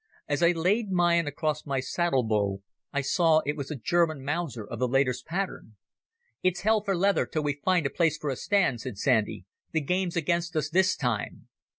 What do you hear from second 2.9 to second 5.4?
I saw it was a German Mauser of the latest